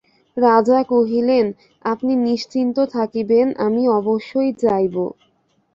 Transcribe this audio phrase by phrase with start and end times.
[0.37, 1.45] রাজা কহিলেন,
[1.85, 4.31] আপনি নিশ্চিন্ত থাকিবেন আমি অবশ্য
[4.63, 4.95] যাইব।